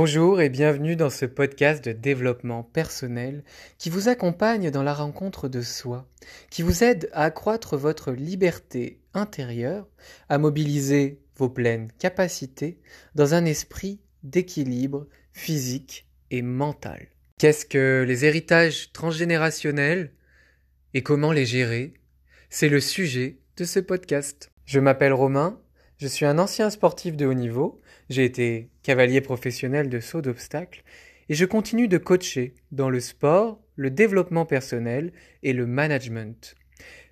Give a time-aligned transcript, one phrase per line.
[0.00, 3.42] Bonjour et bienvenue dans ce podcast de développement personnel
[3.78, 6.08] qui vous accompagne dans la rencontre de soi,
[6.50, 9.88] qui vous aide à accroître votre liberté intérieure,
[10.28, 12.78] à mobiliser vos pleines capacités
[13.16, 17.08] dans un esprit d'équilibre physique et mental.
[17.36, 20.12] Qu'est-ce que les héritages transgénérationnels
[20.94, 21.92] et comment les gérer?
[22.50, 24.52] C'est le sujet de ce podcast.
[24.64, 25.60] Je m'appelle Romain,
[25.98, 30.84] je suis un ancien sportif de haut niveau, j'ai été cavalier professionnel de saut d'obstacles
[31.28, 35.12] et je continue de coacher dans le sport, le développement personnel
[35.42, 36.54] et le management.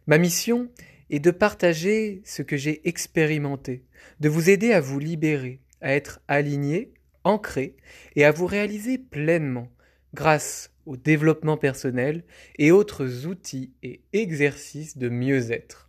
[0.06, 0.70] Ma mission
[1.10, 3.84] est de partager ce que j'ai expérimenté,
[4.20, 6.92] de vous aider à vous libérer, à être aligné,
[7.24, 7.76] ancré
[8.14, 9.68] et à vous réaliser pleinement
[10.14, 12.22] grâce au développement personnel
[12.58, 15.88] et autres outils et exercices de mieux-être.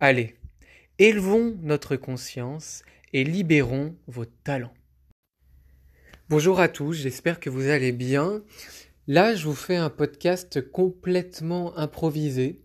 [0.00, 0.34] Allez,
[0.98, 4.74] élevons notre conscience et libérons vos talents.
[6.28, 8.42] Bonjour à tous, j'espère que vous allez bien.
[9.08, 12.62] Là, je vous fais un podcast complètement improvisé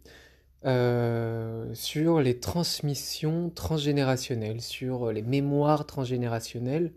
[0.66, 6.94] euh, sur les transmissions transgénérationnelles, sur les mémoires transgénérationnelles.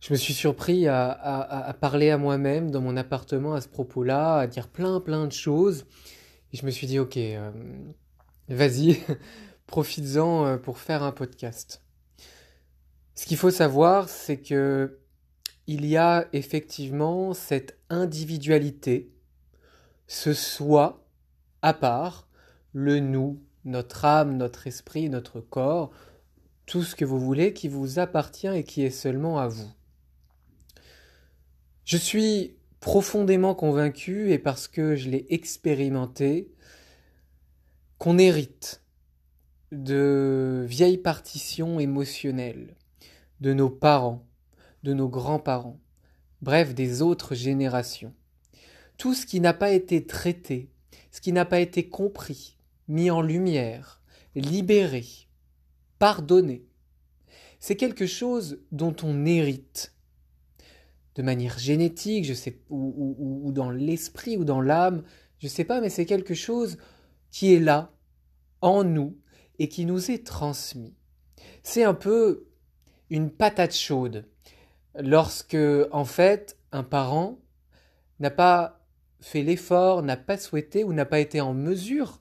[0.00, 4.46] Je me suis surpris à, parler à moi-même dans mon appartement à ce propos-là, à
[4.46, 5.86] dire plein plein de choses.
[6.52, 7.50] Et je me suis dit, ok, euh,
[8.48, 8.98] vas-y,
[9.70, 11.82] profites-en euh, pour faire un podcast.
[13.14, 14.98] Ce qu'il faut savoir, c'est que
[15.66, 19.12] il y a effectivement cette individualité,
[20.08, 21.06] ce soi
[21.62, 22.26] à part,
[22.72, 25.92] le nous, notre âme, notre esprit, notre corps,
[26.66, 29.70] tout ce que vous voulez qui vous appartient et qui est seulement à vous.
[31.84, 36.50] Je suis profondément convaincu, et parce que je l'ai expérimenté,
[37.98, 38.82] qu'on hérite
[39.72, 42.74] de vieilles partitions émotionnelles,
[43.40, 44.26] de nos parents,
[44.82, 45.78] de nos grands-parents,
[46.42, 48.14] bref des autres générations.
[48.96, 50.70] Tout ce qui n'a pas été traité,
[51.10, 52.56] ce qui n'a pas été compris,
[52.88, 54.02] mis en lumière,
[54.34, 55.04] libéré,
[55.98, 56.64] pardonné,
[57.60, 59.94] c'est quelque chose dont on hérite
[61.14, 65.02] de manière génétique, je sais, ou, ou dans l'esprit ou dans l'âme,
[65.38, 66.78] je ne sais pas, mais c'est quelque chose
[67.30, 67.92] qui est là,
[68.60, 69.16] en nous,
[69.60, 70.94] et qui nous est transmis.
[71.62, 72.48] C'est un peu
[73.10, 74.26] une patate chaude
[74.98, 75.56] lorsque,
[75.92, 77.38] en fait, un parent
[78.18, 78.80] n'a pas
[79.20, 82.20] fait l'effort, n'a pas souhaité ou n'a pas été en mesure,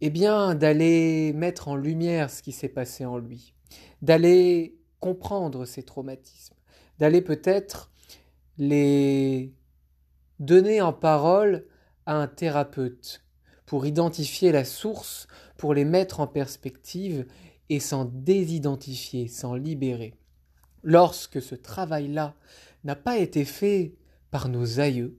[0.00, 3.54] eh bien, d'aller mettre en lumière ce qui s'est passé en lui,
[4.02, 6.56] d'aller comprendre ses traumatismes,
[6.98, 7.92] d'aller peut-être
[8.58, 9.54] les
[10.40, 11.66] donner en parole
[12.04, 13.22] à un thérapeute
[13.70, 15.28] pour identifier la source,
[15.60, 17.26] pour les mettre en perspective
[17.68, 20.14] et s'en désidentifier, s'en libérer.
[20.82, 22.34] Lorsque ce travail-là
[22.82, 23.94] n'a pas été fait
[24.30, 25.18] par nos aïeux,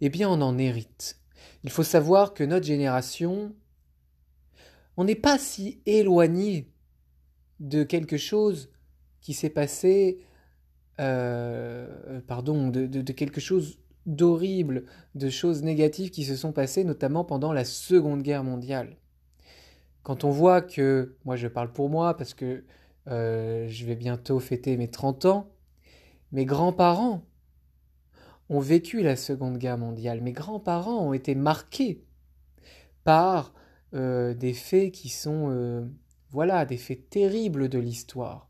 [0.00, 1.20] eh bien on en hérite.
[1.64, 3.52] Il faut savoir que notre génération,
[4.96, 6.70] on n'est pas si éloigné
[7.58, 8.70] de quelque chose
[9.20, 10.20] qui s'est passé,
[11.00, 14.84] euh, pardon, de, de quelque chose d'horrible,
[15.16, 18.96] de choses négatives qui se sont passées notamment pendant la Seconde Guerre mondiale.
[20.02, 22.64] Quand on voit que, moi je parle pour moi parce que
[23.08, 25.50] euh, je vais bientôt fêter mes 30 ans,
[26.32, 27.24] mes grands-parents
[28.50, 30.20] ont vécu la Seconde Guerre mondiale.
[30.20, 32.04] Mes grands-parents ont été marqués
[33.04, 33.52] par
[33.94, 35.86] euh, des faits qui sont, euh,
[36.30, 38.48] voilà, des faits terribles de l'histoire.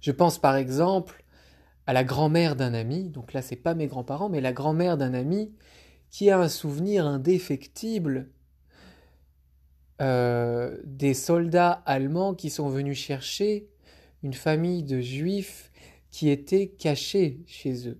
[0.00, 1.24] Je pense par exemple
[1.86, 5.14] à la grand-mère d'un ami, donc là c'est pas mes grands-parents, mais la grand-mère d'un
[5.14, 5.54] ami
[6.10, 8.30] qui a un souvenir indéfectible
[10.00, 13.68] euh, des soldats allemands qui sont venus chercher
[14.22, 15.70] une famille de juifs
[16.10, 17.98] qui étaient cachés chez eux.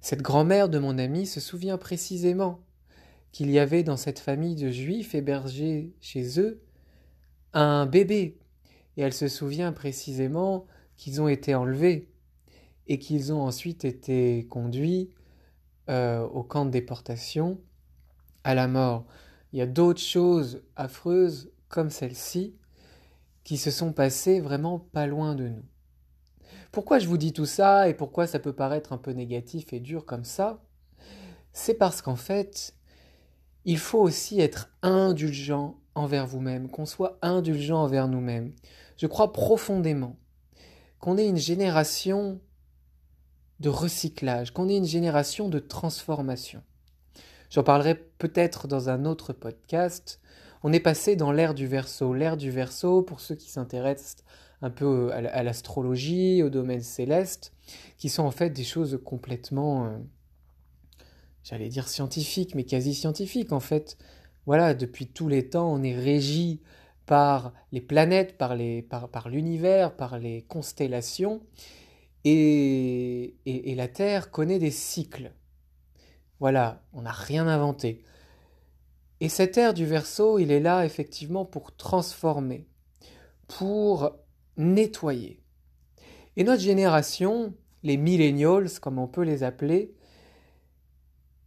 [0.00, 2.60] Cette grand-mère de mon ami se souvient précisément
[3.32, 6.62] qu'il y avait dans cette famille de juifs hébergés chez eux
[7.52, 8.38] un bébé,
[8.96, 10.66] et elle se souvient précisément
[10.96, 12.08] qu'ils ont été enlevés
[12.86, 15.10] et qu'ils ont ensuite été conduits
[15.88, 17.58] euh, au camp de déportation
[18.44, 19.06] à la mort.
[19.56, 22.54] Il y a d'autres choses affreuses comme celle-ci
[23.42, 25.64] qui se sont passées vraiment pas loin de nous.
[26.72, 29.80] Pourquoi je vous dis tout ça et pourquoi ça peut paraître un peu négatif et
[29.80, 30.62] dur comme ça?
[31.54, 32.74] C'est parce qu'en fait,
[33.64, 38.52] il faut aussi être indulgent envers vous-même, qu'on soit indulgent envers nous-mêmes.
[38.98, 40.18] Je crois profondément
[40.98, 42.42] qu'on est une génération
[43.60, 46.62] de recyclage, qu'on est une génération de transformation.
[47.50, 50.20] J'en parlerai peut-être dans un autre podcast.
[50.62, 52.12] On est passé dans l'ère du verso.
[52.14, 54.24] L'ère du verso, pour ceux qui s'intéressent
[54.62, 57.52] un peu à l'astrologie, au domaine céleste,
[57.98, 59.98] qui sont en fait des choses complètement, euh,
[61.44, 63.98] j'allais dire scientifiques, mais quasi scientifiques en fait.
[64.46, 66.62] Voilà, depuis tous les temps, on est régi
[67.04, 71.42] par les planètes, par l'univers, par, par les constellations,
[72.24, 75.32] et, la Terre connaît des cycles.
[76.40, 78.02] Voilà, on n'a rien inventé.
[79.20, 82.68] Et cet air du verso, il est là effectivement pour transformer,
[83.48, 84.12] pour
[84.56, 85.42] nettoyer.
[86.36, 89.94] Et notre génération, les millennials, comme on peut les appeler,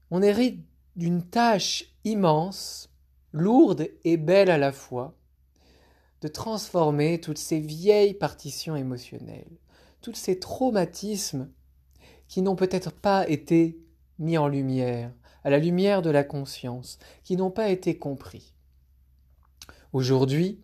[0.10, 0.66] on hérite
[0.96, 2.90] d'une tâche immense,
[3.32, 5.16] lourde et belle à la fois,
[6.22, 9.58] de transformer toutes ces vieilles partitions émotionnelles,
[10.02, 11.52] tous ces traumatismes
[12.28, 13.80] qui n'ont peut-être pas été
[14.20, 15.12] mis en lumière,
[15.44, 18.54] à la lumière de la conscience, qui n'ont pas été compris.
[19.94, 20.62] Aujourd'hui,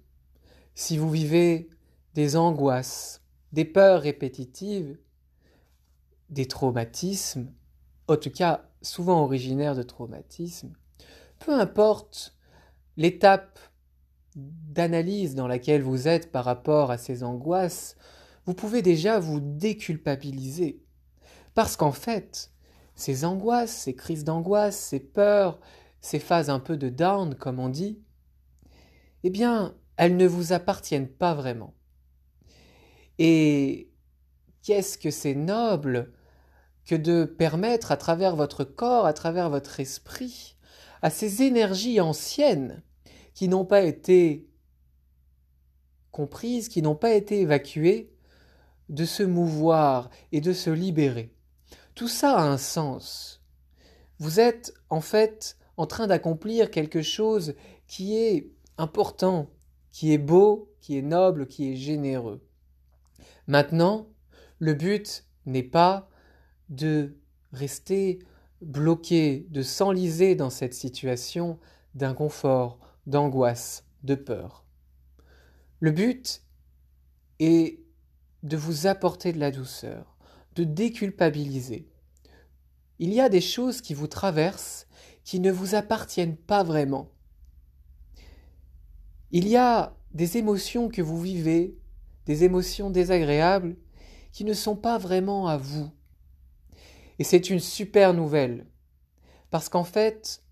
[0.76, 1.70] si vous vivez
[2.14, 3.22] des angoisses,
[3.54, 4.98] des peurs répétitives,
[6.30, 7.52] des traumatismes,
[8.08, 10.74] en tout cas souvent originaires de traumatismes,
[11.40, 12.36] peu importe
[12.98, 13.60] l'étape
[14.36, 17.96] d'analyse dans laquelle vous êtes par rapport à ces angoisses,
[18.46, 20.84] vous pouvez déjà vous déculpabiliser.
[21.54, 22.52] Parce qu'en fait,
[22.96, 25.60] ces angoisses, ces crises d'angoisse, ces peurs,
[26.02, 28.00] ces phases un peu de down, comme on dit,
[29.24, 31.74] eh bien, elles ne vous appartiennent pas vraiment.
[33.18, 33.90] Et
[34.64, 36.12] qu'est-ce que c'est noble
[36.86, 40.56] que de permettre à travers votre corps, à travers votre esprit,
[41.02, 42.84] à ces énergies anciennes
[43.34, 44.48] qui n'ont pas été
[46.12, 48.12] comprises, qui n'ont pas été évacuées,
[48.88, 51.35] de se mouvoir et de se libérer?
[51.96, 53.42] Tout ça a un sens.
[54.20, 57.56] Vous êtes en fait en train d'accomplir quelque chose
[57.88, 59.50] qui est important,
[59.94, 62.46] qui est beau, qui est noble, qui est généreux.
[63.48, 64.08] Maintenant,
[64.60, 66.10] le but n'est pas
[66.68, 67.16] de
[67.54, 68.20] rester
[68.62, 71.60] bloqué, de s'enliser dans cette situation
[71.94, 74.66] d'inconfort, d'angoisse, de peur.
[75.80, 76.42] Le but
[77.40, 77.80] est
[78.44, 80.15] de vous apporter de la douceur,
[80.56, 81.90] de déculpabiliser.
[83.00, 84.88] Il y a des choses qui vous traversent
[85.26, 87.12] qui ne vous appartiennent pas vraiment.
[89.32, 91.78] Il y a des émotions que vous vivez,
[92.26, 93.76] des émotions désagréables,
[94.32, 95.90] qui ne sont pas vraiment à vous.
[97.18, 98.68] Et c'est une super nouvelle,
[99.50, 100.44] parce qu'en fait,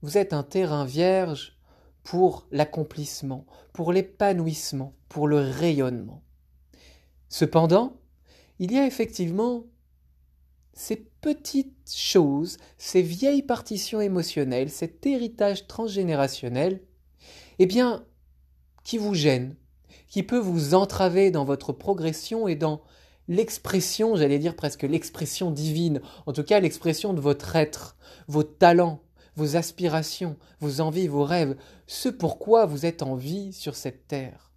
[0.00, 1.58] vous êtes un terrain vierge
[2.04, 6.22] pour l'accomplissement, pour l'épanouissement, pour le rayonnement.
[7.28, 7.96] Cependant,
[8.58, 9.64] il y a effectivement
[10.72, 16.82] ces petites choses, ces vieilles partitions émotionnelles, cet héritage transgénérationnel,
[17.58, 18.04] eh bien,
[18.84, 19.56] qui vous gênent,
[20.06, 22.82] qui peut vous entraver dans votre progression et dans
[23.26, 27.96] l'expression, j'allais dire presque l'expression divine, en tout cas l'expression de votre être,
[28.26, 29.02] vos talents,
[29.36, 31.56] vos aspirations, vos envies, vos rêves,
[31.86, 34.52] ce pourquoi vous êtes en vie sur cette terre.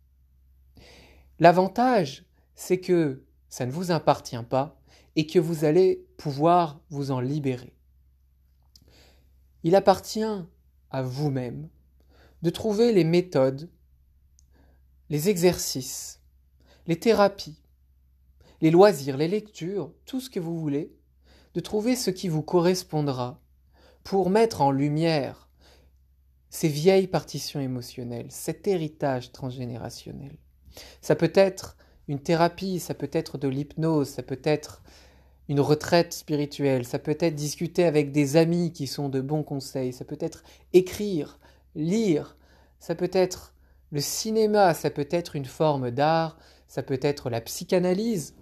[1.39, 2.25] L'avantage,
[2.55, 4.81] c'est que ça ne vous appartient pas
[5.15, 7.75] et que vous allez pouvoir vous en libérer.
[9.63, 10.23] Il appartient
[10.89, 11.69] à vous-même
[12.41, 13.69] de trouver les méthodes,
[15.09, 16.21] les exercices,
[16.87, 17.61] les thérapies,
[18.61, 20.95] les loisirs, les lectures, tout ce que vous voulez,
[21.53, 23.41] de trouver ce qui vous correspondra
[24.03, 25.49] pour mettre en lumière
[26.49, 30.37] ces vieilles partitions émotionnelles, cet héritage transgénérationnel.
[31.01, 31.75] Ça peut être
[32.07, 34.81] une thérapie, ça peut être de l'hypnose, ça peut être
[35.47, 39.93] une retraite spirituelle, ça peut être discuter avec des amis qui sont de bons conseils,
[39.93, 40.43] ça peut être
[40.73, 41.39] écrire,
[41.75, 42.37] lire,
[42.79, 43.53] ça peut être
[43.91, 48.35] le cinéma, ça peut être une forme d'art, ça peut être la psychanalyse.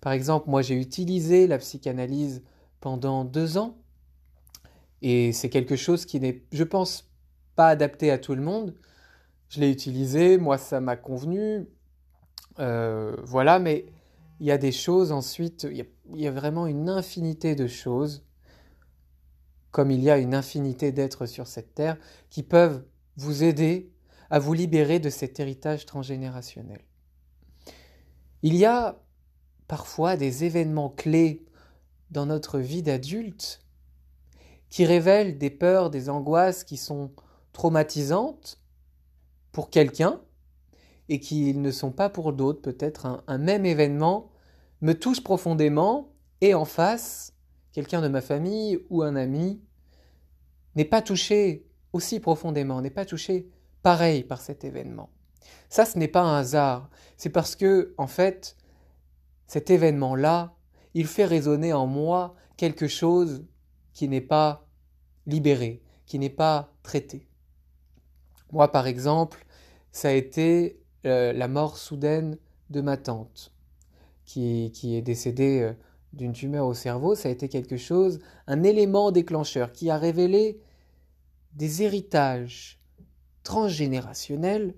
[0.00, 2.42] Par exemple, moi j'ai utilisé la psychanalyse
[2.80, 3.76] pendant deux ans
[5.02, 7.10] et c'est quelque chose qui n'est, je pense,
[7.56, 8.74] pas adapté à tout le monde.
[9.48, 11.66] Je l'ai utilisé, moi ça m'a convenu,
[12.58, 13.86] euh, voilà, mais
[14.40, 15.86] il y a des choses ensuite, il
[16.20, 18.24] y, a, vraiment une infinité de choses,
[19.70, 21.96] comme il y a une infinité d'êtres sur cette terre,
[22.30, 22.84] qui peuvent
[23.16, 23.90] vous aider
[24.30, 26.80] à vous libérer de cet héritage transgénérationnel.
[28.42, 29.00] Il y a
[29.68, 31.44] parfois des événements clés
[32.10, 33.64] dans notre vie d'adulte
[34.70, 37.12] qui révèlent des peurs, des angoisses qui sont
[37.52, 38.60] traumatisantes
[39.52, 40.20] pour quelqu'un,
[41.08, 42.62] et qu'ils ne sont pas pour d'autres.
[42.62, 44.30] Peut-être un, même événement
[44.80, 47.32] me touche profondément et en face,
[47.72, 49.62] quelqu'un de ma famille ou un ami
[50.74, 53.48] n'est pas touché aussi profondément, n'est pas touché
[53.82, 55.10] pareil par cet événement.
[55.68, 56.88] Ça, ce n'est pas un hasard.
[57.16, 58.56] C'est parce que, en fait,
[59.46, 60.54] cet événement-là,
[60.94, 63.44] il fait résonner en moi quelque chose
[63.92, 64.66] qui n'est pas
[65.26, 67.28] libéré, qui n'est pas traité.
[68.52, 69.44] Moi, par exemple,
[69.90, 72.38] ça a été euh, la mort soudaine
[72.70, 73.52] de ma tante,
[74.24, 75.72] qui, qui est décédée euh,
[76.12, 77.14] d'une tumeur au cerveau.
[77.14, 80.60] Ça a été quelque chose, un élément déclencheur qui a révélé
[81.52, 82.80] des héritages
[83.42, 84.74] transgénérationnels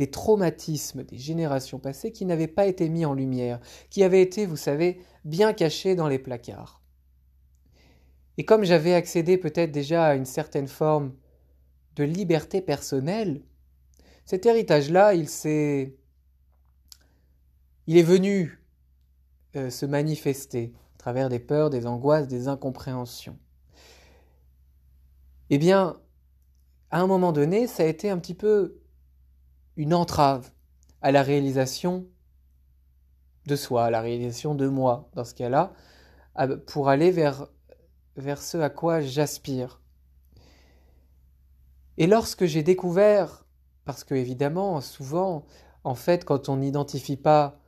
[0.00, 4.46] des traumatismes des générations passées qui n'avaient pas été mis en lumière, qui avaient été,
[4.46, 6.80] vous savez, bien cachés dans les placards.
[8.38, 11.12] Et comme j'avais accédé peut-être déjà à une certaine forme
[11.96, 13.42] de liberté personnelle,
[14.24, 15.96] cet héritage-là, il s'est.
[17.86, 18.62] Il est venu
[19.56, 23.38] euh, se manifester à travers des peurs, des angoisses, des incompréhensions.
[25.48, 26.00] Eh bien,
[26.90, 28.80] à un moment donné, ça a été un petit peu
[29.76, 30.50] une entrave
[31.02, 32.06] à la réalisation
[33.46, 35.72] de soi, à la réalisation de moi, dans ce cas-là,
[36.66, 37.48] pour aller vers,
[38.16, 39.80] vers ce à quoi j'aspire.
[41.96, 43.44] Et lorsque j'ai découvert,
[43.84, 45.44] parce que évidemment, souvent,
[45.84, 47.58] en fait, quand on n'identifie pas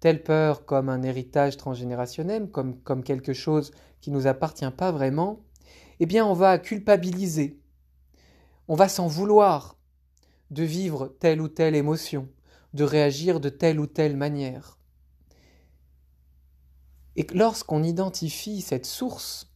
[0.00, 4.92] telle peur comme un héritage transgénérationnel, comme, comme quelque chose qui ne nous appartient pas
[4.92, 5.40] vraiment,
[6.00, 7.58] eh bien, on va culpabiliser,
[8.68, 9.78] on va s'en vouloir,
[10.50, 12.28] de vivre telle ou telle émotion,
[12.74, 14.78] de réagir de telle ou telle manière.
[17.16, 19.52] Et lorsqu'on identifie cette source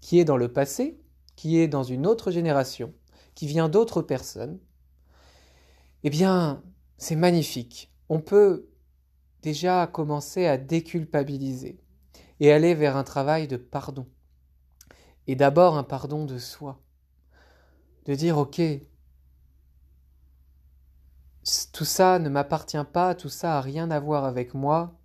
[0.00, 1.00] qui est dans le passé,
[1.36, 2.92] qui est dans une autre génération,
[3.38, 4.58] qui vient d'autres personnes,
[6.02, 6.60] eh bien,
[6.96, 7.94] c'est magnifique.
[8.08, 8.68] On peut
[9.42, 11.78] déjà commencer à déculpabiliser
[12.40, 14.08] et aller vers un travail de pardon.
[15.28, 16.82] Et d'abord un pardon de soi.
[18.06, 18.60] De dire, OK,
[21.72, 24.98] tout ça ne m'appartient pas, tout ça a rien à voir avec moi,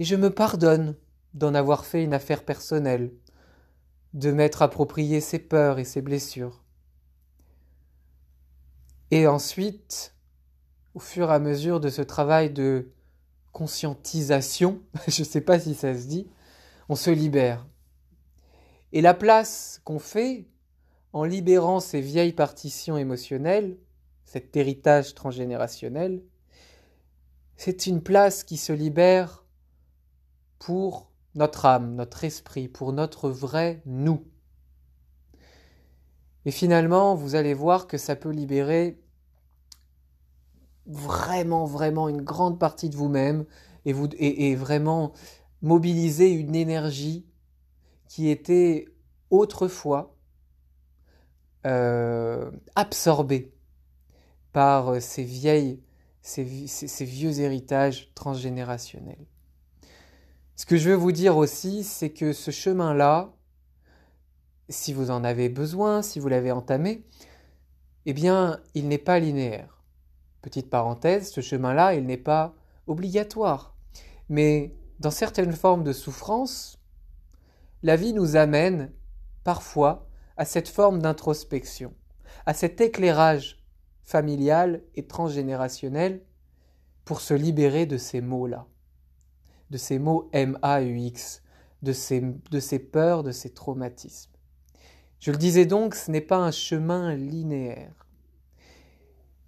[0.00, 0.96] et je me pardonne
[1.32, 3.14] d'en avoir fait une affaire personnelle,
[4.14, 6.63] de m'être approprié ses peurs et ses blessures.
[9.10, 10.14] Et ensuite,
[10.94, 12.92] au fur et à mesure de ce travail de
[13.52, 16.28] conscientisation, je ne sais pas si ça se dit,
[16.88, 17.66] on se libère.
[18.92, 20.46] Et la place qu'on fait
[21.12, 23.76] en libérant ces vieilles partitions émotionnelles,
[24.24, 26.22] cet héritage transgénérationnel,
[27.56, 29.44] c'est une place qui se libère
[30.58, 34.24] pour notre âme, notre esprit, pour notre vrai nous.
[36.46, 39.00] Et finalement, vous allez voir que ça peut libérer
[40.86, 43.46] vraiment, vraiment une grande partie de vous-même
[43.84, 45.12] et, vous, et, vraiment
[45.62, 47.26] mobiliser une énergie
[48.08, 48.86] qui était
[49.30, 50.14] autrefois
[51.66, 53.54] euh, absorbée
[54.52, 55.82] par ces, vieilles,
[56.22, 56.44] ces,
[57.04, 59.26] vieux héritages transgénérationnels.
[60.56, 63.33] Ce que je veux vous dire aussi, c'est que ce chemin-là,
[64.68, 67.04] si vous en avez besoin, si vous l'avez entamé,
[68.06, 69.82] eh bien, il n'est pas linéaire.
[70.42, 72.54] Petite parenthèse, ce chemin-là, il n'est pas
[72.86, 73.74] obligatoire.
[74.28, 76.78] Mais dans certaines formes de souffrance,
[77.82, 78.92] la vie nous amène
[79.42, 81.94] parfois à cette forme d'introspection,
[82.46, 83.62] à cet éclairage
[84.04, 86.22] familiale et transgénérationnelle
[87.04, 88.66] pour se libérer de ces mots-là,
[89.70, 91.42] de ces mots M-A-U-X,
[91.82, 91.92] de
[92.50, 94.33] de ces peurs, de ces traumatismes.
[95.24, 98.06] Je le disais donc, ce n'est pas un chemin linéaire.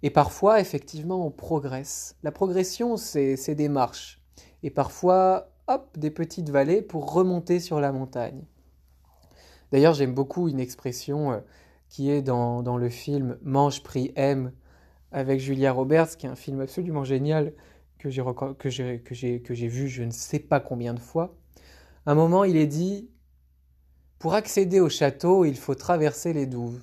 [0.01, 2.15] Et parfois, effectivement, on progresse.
[2.23, 4.19] La progression, c'est des marches.
[4.63, 8.43] Et parfois, hop, des petites vallées pour remonter sur la montagne.
[9.71, 11.39] D'ailleurs, j'aime beaucoup une expression euh,
[11.89, 14.53] qui est dans, le film Mange, Prix, M
[15.11, 17.53] avec Julia Roberts, qui est un film absolument génial
[17.99, 21.35] que j'ai vu je ne sais pas combien de fois.
[22.07, 23.11] À un moment, il est dit
[24.19, 26.81] Pour accéder au château, il faut traverser les douves.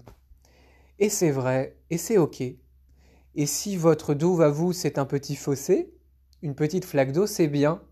[1.00, 2.40] Et c'est vrai, et c'est OK.
[2.40, 5.92] Et si votre douve à vous, c'est un petit fossé,
[6.42, 7.82] une petite flaque d'eau, c'est bien.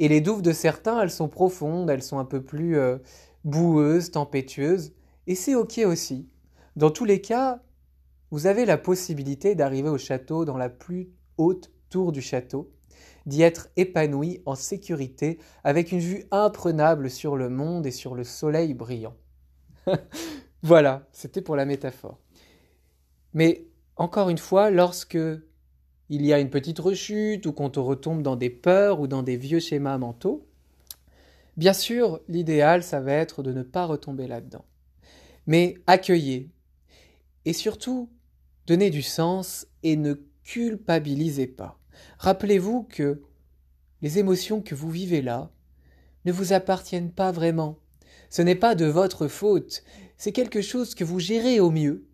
[0.00, 2.98] Et les douves de certains, elles sont profondes, elles sont un peu plus euh,
[3.44, 4.92] boueuses, tempétueuses,
[5.28, 6.28] et c'est OK aussi.
[6.74, 7.62] Dans tous les cas,
[8.32, 12.72] vous avez la possibilité d'arriver au château dans la plus haute tour du château,
[13.26, 18.24] d'y être épanoui en sécurité avec une vue imprenable sur le monde et sur le
[18.24, 19.16] soleil brillant.
[20.62, 22.18] voilà, c'était pour la métaphore.
[23.34, 25.18] Mais encore une fois, lorsque
[26.08, 29.22] il y a une petite rechute ou qu'on te retombe dans des peurs ou dans
[29.22, 30.46] des vieux schémas mentaux,
[31.56, 34.64] bien sûr, l'idéal, ça va être de ne pas retomber là-dedans.
[35.46, 36.50] Mais accueillez.
[37.44, 38.10] Et surtout,
[38.66, 40.14] donnez du sens et ne
[40.44, 41.81] culpabilisez pas.
[42.18, 43.22] Rappelez-vous que
[44.00, 45.50] les émotions que vous vivez là
[46.24, 47.78] ne vous appartiennent pas vraiment.
[48.30, 49.82] Ce n'est pas de votre faute,
[50.16, 52.06] c'est quelque chose que vous gérez au mieux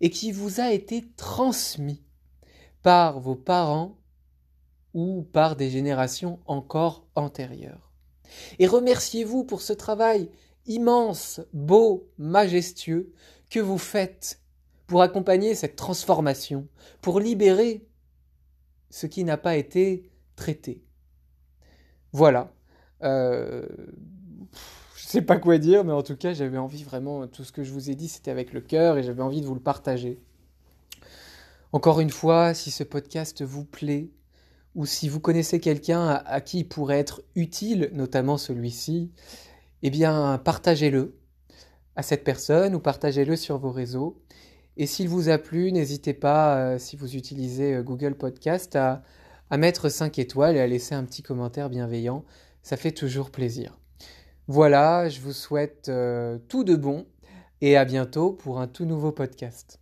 [0.00, 2.02] et qui vous a été transmis
[2.82, 3.98] par vos parents
[4.94, 7.92] ou par des générations encore antérieures.
[8.58, 10.30] Et remerciez-vous pour ce travail
[10.66, 13.12] immense, beau, majestueux
[13.50, 14.40] que vous faites
[14.86, 16.68] pour accompagner cette transformation,
[17.00, 17.86] pour libérer
[18.90, 20.82] ce qui n'a pas été traité.
[22.12, 22.52] Voilà.
[23.02, 23.66] Euh,
[24.96, 27.62] je sais pas quoi dire, mais en tout cas, j'avais envie vraiment, tout ce que
[27.62, 30.20] je vous ai dit, c'était avec le cœur et j'avais envie de vous le partager.
[31.72, 34.10] Encore une fois, si ce podcast vous plaît,
[34.74, 39.10] ou si vous connaissez quelqu'un à, qui il pourrait être utile, notamment celui-ci,
[39.82, 41.18] eh bien, partagez-le
[41.96, 44.22] à cette personne ou partagez-le sur vos réseaux.
[44.76, 49.02] Et s'il vous a plu, n'hésitez pas, euh, si vous utilisez euh, Google Podcast, à,
[49.56, 52.24] mettre 5 étoiles et à laisser un petit commentaire bienveillant.
[52.62, 53.78] Ça fait toujours plaisir.
[54.48, 57.06] Voilà, je vous souhaite euh, tout de bon
[57.60, 59.80] et à bientôt pour un tout nouveau podcast.